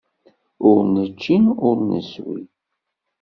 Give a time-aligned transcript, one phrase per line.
[0.69, 1.35] Ur nečči
[1.67, 2.39] ur neswi.